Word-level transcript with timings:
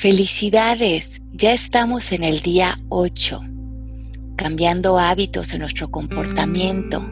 Felicidades, 0.00 1.20
ya 1.30 1.52
estamos 1.52 2.12
en 2.12 2.24
el 2.24 2.40
día 2.40 2.78
8, 2.88 3.38
cambiando 4.34 4.98
hábitos 4.98 5.52
en 5.52 5.60
nuestro 5.60 5.90
comportamiento 5.90 7.06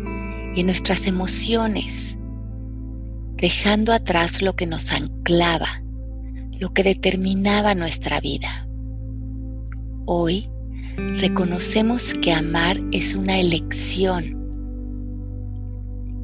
y 0.55 0.61
en 0.61 0.67
nuestras 0.69 1.07
emociones, 1.07 2.17
dejando 3.37 3.93
atrás 3.93 4.41
lo 4.41 4.57
que 4.57 4.67
nos 4.67 4.91
anclaba, 4.91 5.69
lo 6.59 6.73
que 6.73 6.83
determinaba 6.83 7.75
nuestra 7.75 8.21
vida. 8.21 8.67
Hoy 10.07 10.49
reconocemos 10.97 12.15
que 12.15 12.33
amar 12.33 12.81
es 12.91 13.15
una 13.15 13.39
elección. 13.39 14.35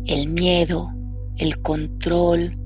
El 0.07 0.31
miedo, 0.31 0.95
el 1.37 1.61
control, 1.61 2.57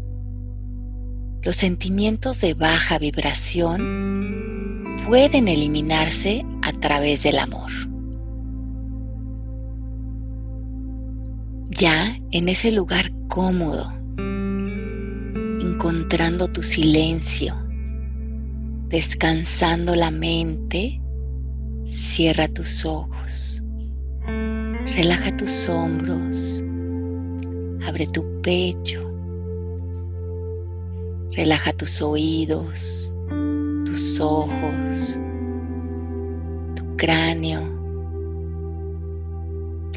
los 1.43 1.57
sentimientos 1.57 2.41
de 2.41 2.55
baja 2.55 2.99
vibración 2.99 4.97
pueden 5.07 5.49
eliminarse 5.49 6.45
a 6.63 6.73
través 6.73 7.23
del 7.23 7.39
amor. 7.39 7.71
Ya 11.71 12.17
en 12.33 12.49
ese 12.49 12.73
lugar 12.73 13.13
cómodo, 13.29 13.93
encontrando 15.61 16.49
tu 16.49 16.63
silencio, 16.63 17.55
descansando 18.89 19.95
la 19.95 20.11
mente, 20.11 21.01
cierra 21.91 22.49
tus 22.49 22.85
ojos, 22.85 23.63
relaja 24.27 25.37
tus 25.37 25.69
hombros, 25.69 26.65
abre 27.87 28.07
tu 28.09 28.43
pecho, 28.43 29.08
relaja 31.39 31.73
tus 31.73 32.03
oídos, 32.03 33.13
tus 33.87 34.19
ojos, 34.19 35.17
tu 36.75 36.97
cráneo, 36.97 37.63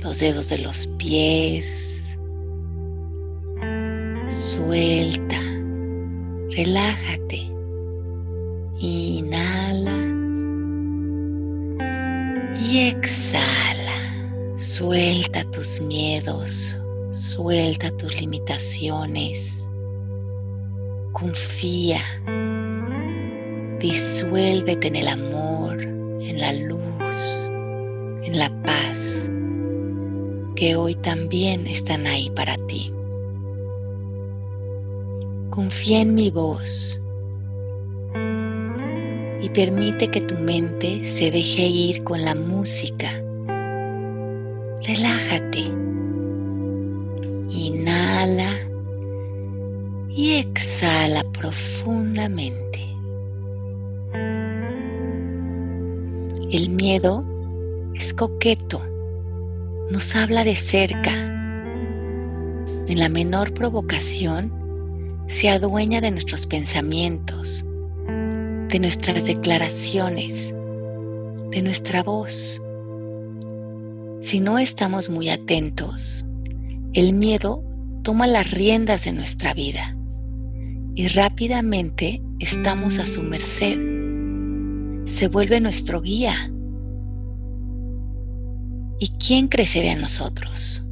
los 0.04 0.20
dedos 0.20 0.50
de 0.50 0.60
los 0.60 0.86
pies, 1.00 2.16
suelta 4.28 5.40
relájate. 6.56 7.50
Inhala 8.80 9.98
y 12.62 12.90
exhala. 12.90 13.80
Suelta 14.58 15.44
tus 15.52 15.82
miedos, 15.82 16.76
suelta 17.12 17.90
tus 17.98 18.20
limitaciones. 18.20 19.61
Confía. 21.12 22.02
Disuélvete 23.80 24.88
en 24.88 24.96
el 24.96 25.08
amor, 25.10 25.82
en 25.82 26.40
la 26.40 26.54
luz, 26.54 27.50
en 28.24 28.40
la 28.40 28.50
paz, 28.64 29.30
que 30.56 30.76
hoy 30.76 30.96
también 30.96 31.68
están 31.68 32.08
ahí 32.08 32.30
para 32.30 32.56
ti. 32.68 32.94
Confía 35.50 36.02
en 36.02 36.16
mi 36.16 36.30
voz 36.30 37.02
y 39.42 39.50
permite 39.50 40.08
que 40.08 40.22
tu 40.22 40.36
mente 40.36 41.04
se 41.06 41.30
deje 41.30 41.68
ir 41.68 42.04
con 42.06 42.24
la 42.24 42.36
música. 42.36 43.12
Relájate. 44.86 45.64
Inhala 47.50 48.71
y 50.16 50.34
exhala 50.34 51.24
profundamente. 51.32 52.80
El 56.52 56.70
miedo 56.70 57.26
es 57.94 58.14
coqueto, 58.14 58.82
nos 59.90 60.16
habla 60.16 60.44
de 60.44 60.56
cerca. 60.56 61.14
En 62.88 63.00
la 63.00 63.08
menor 63.08 63.54
provocación, 63.54 64.52
se 65.28 65.50
adueña 65.50 66.02
de 66.02 66.12
nuestros 66.12 66.46
pensamientos, 66.46 67.66
de 68.06 68.80
nuestras 68.80 69.26
declaraciones, 69.26 70.54
de 71.52 71.62
nuestra 71.62 72.04
voz. 72.04 72.62
Si 74.20 74.42
no 74.42 74.60
estamos 74.60 75.10
muy 75.10 75.30
atentos, 75.30 76.26
el 76.92 77.14
miedo 77.14 77.64
toma 78.04 78.28
las 78.28 78.52
riendas 78.52 79.06
de 79.06 79.14
nuestra 79.14 79.54
vida 79.54 79.96
y 80.96 81.08
rápidamente 81.08 82.22
estamos 82.40 83.00
a 83.00 83.06
su 83.06 83.24
merced. 83.24 83.80
Se 85.06 85.28
vuelve 85.28 85.60
nuestro 85.60 86.02
guía. 86.02 86.36
¿Y 89.00 89.08
quién 89.18 89.48
crecerá 89.48 89.94
en 89.94 90.02
nosotros? 90.02 90.86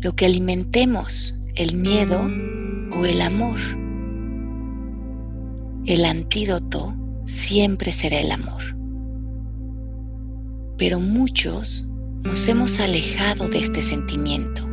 Lo 0.00 0.14
que 0.16 0.26
alimentemos, 0.26 1.38
el 1.56 1.74
miedo, 1.76 2.28
o 2.96 3.04
el 3.04 3.20
amor. 3.20 3.58
El 5.84 6.04
antídoto 6.04 6.94
siempre 7.24 7.92
será 7.92 8.20
el 8.20 8.30
amor. 8.30 8.62
Pero 10.78 11.00
muchos 11.00 11.86
nos 12.22 12.46
hemos 12.48 12.80
alejado 12.80 13.48
de 13.48 13.58
este 13.58 13.82
sentimiento. 13.82 14.63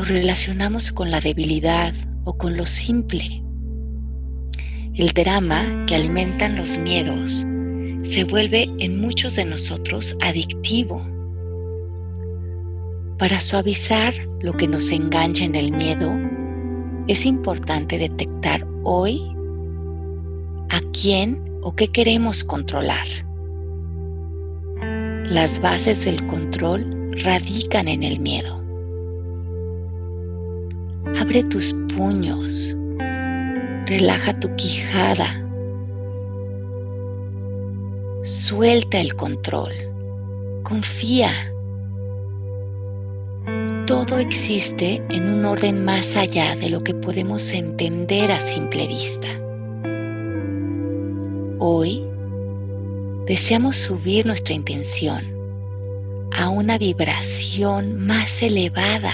Lo 0.00 0.06
relacionamos 0.06 0.92
con 0.92 1.10
la 1.10 1.20
debilidad 1.20 1.92
o 2.24 2.38
con 2.38 2.56
lo 2.56 2.64
simple. 2.64 3.44
El 4.94 5.08
drama 5.08 5.84
que 5.86 5.94
alimentan 5.94 6.56
los 6.56 6.78
miedos 6.78 7.44
se 8.00 8.24
vuelve 8.24 8.70
en 8.78 8.98
muchos 8.98 9.36
de 9.36 9.44
nosotros 9.44 10.16
adictivo 10.22 11.06
para 13.18 13.42
suavizar 13.42 14.14
lo 14.40 14.54
que 14.54 14.66
nos 14.66 14.90
engancha 14.90 15.44
en 15.44 15.54
el 15.54 15.70
miedo, 15.70 16.18
es 17.06 17.26
importante 17.26 17.98
detectar 17.98 18.66
hoy 18.82 19.20
a 20.70 20.80
quién 20.98 21.44
o 21.60 21.76
qué 21.76 21.88
queremos 21.88 22.42
controlar. 22.42 23.06
Las 25.26 25.60
bases 25.60 26.06
del 26.06 26.26
control 26.26 27.10
radican 27.22 27.86
en 27.86 28.02
el 28.02 28.18
miedo. 28.18 28.59
Abre 31.20 31.42
tus 31.42 31.76
puños, 31.94 32.74
relaja 33.84 34.32
tu 34.40 34.56
quijada, 34.56 35.26
suelta 38.22 38.98
el 38.98 39.14
control, 39.14 39.70
confía. 40.62 41.30
Todo 43.86 44.18
existe 44.18 45.04
en 45.10 45.28
un 45.28 45.44
orden 45.44 45.84
más 45.84 46.16
allá 46.16 46.56
de 46.56 46.70
lo 46.70 46.82
que 46.82 46.94
podemos 46.94 47.52
entender 47.52 48.32
a 48.32 48.40
simple 48.40 48.88
vista. 48.88 49.28
Hoy 51.58 52.02
deseamos 53.26 53.76
subir 53.76 54.24
nuestra 54.24 54.54
intención 54.54 55.22
a 56.32 56.48
una 56.48 56.78
vibración 56.78 58.06
más 58.06 58.40
elevada 58.40 59.12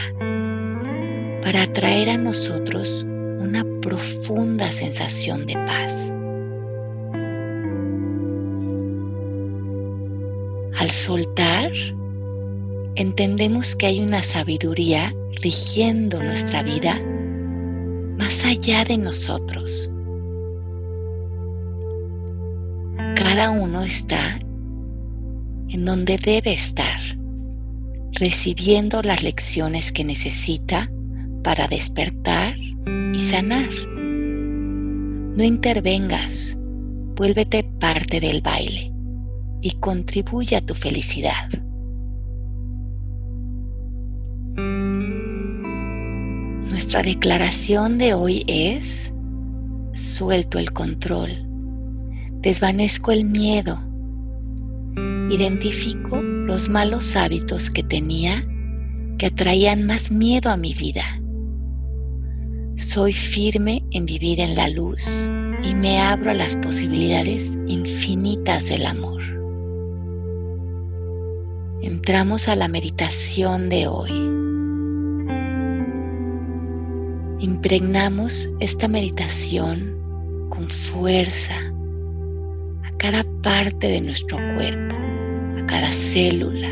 para 1.46 1.62
atraer 1.62 2.10
a 2.10 2.16
nosotros 2.16 3.06
una 3.38 3.64
profunda 3.80 4.72
sensación 4.72 5.46
de 5.46 5.54
paz. 5.54 6.12
Al 10.76 10.90
soltar, 10.90 11.70
entendemos 12.96 13.76
que 13.76 13.86
hay 13.86 14.00
una 14.00 14.24
sabiduría 14.24 15.14
rigiendo 15.40 16.20
nuestra 16.20 16.64
vida 16.64 16.98
más 18.18 18.44
allá 18.44 18.84
de 18.84 18.98
nosotros. 18.98 19.88
Cada 23.14 23.52
uno 23.52 23.84
está 23.84 24.40
en 25.68 25.84
donde 25.84 26.16
debe 26.16 26.54
estar, 26.54 26.98
recibiendo 28.14 29.00
las 29.02 29.22
lecciones 29.22 29.92
que 29.92 30.02
necesita 30.02 30.90
para 31.46 31.68
despertar 31.68 32.56
y 32.58 33.18
sanar. 33.20 33.68
No 33.94 35.44
intervengas, 35.44 36.58
vuélvete 37.14 37.62
parte 37.78 38.18
del 38.18 38.40
baile 38.40 38.92
y 39.62 39.70
contribuye 39.78 40.56
a 40.56 40.60
tu 40.60 40.74
felicidad. 40.74 41.48
Nuestra 46.68 47.04
declaración 47.04 47.98
de 47.98 48.14
hoy 48.14 48.42
es, 48.48 49.12
suelto 49.92 50.58
el 50.58 50.72
control, 50.72 51.30
desvanezco 52.40 53.12
el 53.12 53.24
miedo, 53.24 53.78
identifico 55.30 56.20
los 56.20 56.68
malos 56.68 57.14
hábitos 57.14 57.70
que 57.70 57.84
tenía 57.84 58.44
que 59.16 59.26
atraían 59.26 59.86
más 59.86 60.10
miedo 60.10 60.50
a 60.50 60.56
mi 60.56 60.74
vida. 60.74 61.04
Soy 62.76 63.14
firme 63.14 63.82
en 63.90 64.04
vivir 64.04 64.38
en 64.38 64.54
la 64.54 64.68
luz 64.68 65.08
y 65.62 65.74
me 65.74 65.98
abro 65.98 66.30
a 66.30 66.34
las 66.34 66.58
posibilidades 66.58 67.56
infinitas 67.66 68.68
del 68.68 68.84
amor. 68.84 69.22
Entramos 71.80 72.48
a 72.48 72.54
la 72.54 72.68
meditación 72.68 73.70
de 73.70 73.86
hoy. 73.86 74.10
Impregnamos 77.42 78.50
esta 78.60 78.88
meditación 78.88 79.96
con 80.50 80.68
fuerza 80.68 81.56
a 82.84 82.90
cada 82.98 83.24
parte 83.42 83.88
de 83.88 84.02
nuestro 84.02 84.36
cuerpo, 84.54 84.96
a 85.58 85.64
cada 85.64 85.90
célula. 85.92 86.68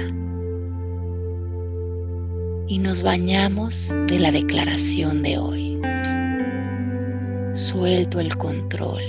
Y 2.69 2.79
nos 2.79 3.01
bañamos 3.01 3.89
de 4.07 4.19
la 4.19 4.31
declaración 4.31 5.23
de 5.23 5.39
hoy. 5.39 5.75
Suelto 7.55 8.19
el 8.19 8.37
control. 8.37 9.01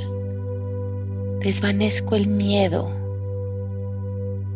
Desvanezco 1.39 2.15
el 2.15 2.27
miedo. 2.27 2.91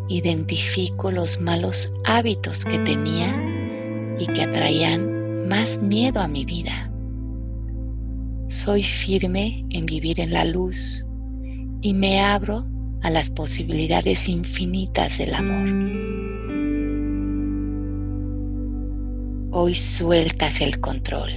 Identifico 0.07 1.09
los 1.09 1.41
malos 1.41 1.91
hábitos 2.05 2.65
que 2.65 2.77
tenía 2.77 3.35
y 4.19 4.27
que 4.27 4.43
atraían 4.43 5.47
más 5.47 5.81
miedo 5.81 6.19
a 6.19 6.27
mi 6.27 6.45
vida. 6.45 6.91
Soy 8.47 8.83
firme 8.83 9.65
en 9.71 9.87
vivir 9.87 10.19
en 10.19 10.33
la 10.33 10.45
luz 10.45 11.03
y 11.81 11.95
me 11.95 12.21
abro 12.21 12.67
a 13.01 13.09
las 13.09 13.31
posibilidades 13.31 14.29
infinitas 14.29 15.17
del 15.17 15.33
amor. 15.33 15.67
Hoy 19.51 19.73
sueltas 19.73 20.61
el 20.61 20.79
control, 20.79 21.31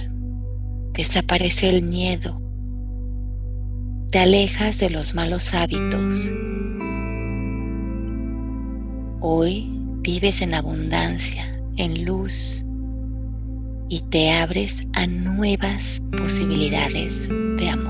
desaparece 0.93 1.69
el 1.69 1.81
miedo, 1.81 2.42
te 4.13 4.19
alejas 4.19 4.77
de 4.77 4.91
los 4.91 5.15
malos 5.15 5.55
hábitos. 5.55 6.31
Hoy 9.19 9.67
vives 10.03 10.43
en 10.43 10.53
abundancia, 10.53 11.51
en 11.77 12.05
luz 12.05 12.63
y 13.89 14.01
te 14.11 14.29
abres 14.29 14.83
a 14.93 15.07
nuevas 15.07 16.03
posibilidades 16.15 17.27
de 17.57 17.69
amor. 17.71 17.82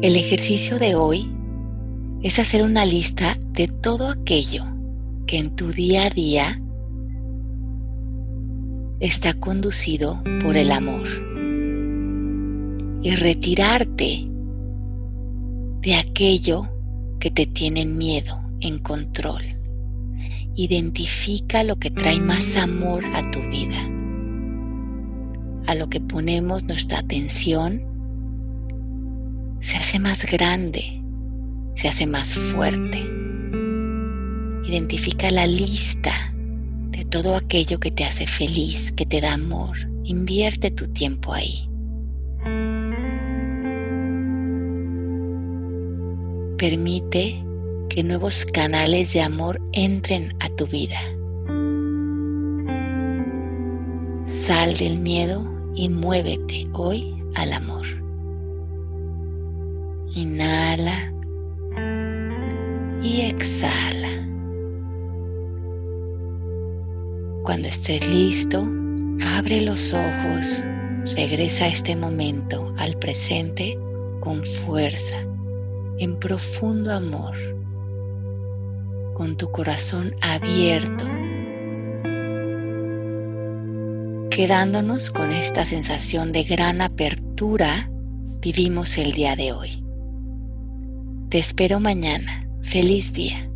El 0.00 0.14
ejercicio 0.14 0.78
de 0.78 0.94
hoy 0.94 1.28
es 2.22 2.38
hacer 2.38 2.62
una 2.62 2.86
lista 2.86 3.36
de 3.50 3.66
todo 3.66 4.10
aquello 4.10 4.64
que 5.26 5.38
en 5.38 5.56
tu 5.56 5.72
día 5.72 6.04
a 6.04 6.10
día 6.10 6.62
está 9.00 9.34
conducido 9.34 10.22
por 10.40 10.56
el 10.56 10.70
amor 10.70 11.08
y 13.02 13.12
retirarte 13.16 14.28
de 15.80 15.94
aquello 15.96 16.68
que 17.18 17.32
te 17.32 17.46
tiene 17.46 17.84
miedo, 17.84 18.40
en 18.60 18.78
control. 18.78 19.42
Identifica 20.54 21.64
lo 21.64 21.74
que 21.74 21.90
trae 21.90 22.20
más 22.20 22.56
amor 22.56 23.04
a 23.14 23.28
tu 23.32 23.40
vida, 23.50 23.82
a 25.66 25.74
lo 25.74 25.88
que 25.88 26.00
ponemos 26.00 26.62
nuestra 26.62 27.00
atención 27.00 27.97
hace 29.88 30.00
más 30.00 30.30
grande, 30.30 31.02
se 31.74 31.88
hace 31.88 32.06
más 32.06 32.34
fuerte. 32.34 32.98
Identifica 34.68 35.30
la 35.30 35.46
lista 35.46 36.12
de 36.90 37.06
todo 37.06 37.34
aquello 37.34 37.80
que 37.80 37.90
te 37.90 38.04
hace 38.04 38.26
feliz, 38.26 38.92
que 38.92 39.06
te 39.06 39.22
da 39.22 39.32
amor. 39.32 39.78
Invierte 40.04 40.70
tu 40.70 40.88
tiempo 40.88 41.32
ahí. 41.32 41.70
Permite 46.58 47.42
que 47.88 48.04
nuevos 48.04 48.44
canales 48.44 49.14
de 49.14 49.22
amor 49.22 49.58
entren 49.72 50.36
a 50.40 50.50
tu 50.50 50.66
vida. 50.66 51.00
Sal 54.26 54.76
del 54.76 54.98
miedo 54.98 55.50
y 55.74 55.88
muévete 55.88 56.68
hoy 56.74 57.14
al 57.36 57.54
amor. 57.54 57.86
Inhala 60.18 61.12
y 63.00 63.20
exhala. 63.20 64.08
Cuando 67.44 67.68
estés 67.68 68.08
listo, 68.08 68.66
abre 69.36 69.60
los 69.60 69.94
ojos, 69.94 70.64
regresa 71.14 71.66
a 71.66 71.68
este 71.68 71.94
momento, 71.94 72.74
al 72.78 72.98
presente, 72.98 73.78
con 74.18 74.44
fuerza, 74.44 75.18
en 76.00 76.18
profundo 76.18 76.92
amor, 76.92 77.36
con 79.14 79.36
tu 79.36 79.52
corazón 79.52 80.16
abierto, 80.20 81.04
quedándonos 84.30 85.12
con 85.12 85.30
esta 85.30 85.64
sensación 85.64 86.32
de 86.32 86.42
gran 86.42 86.80
apertura 86.80 87.88
vivimos 88.40 88.98
el 88.98 89.12
día 89.12 89.36
de 89.36 89.52
hoy. 89.52 89.87
Te 91.28 91.38
espero 91.38 91.78
mañana. 91.78 92.48
Feliz 92.62 93.12
día. 93.12 93.47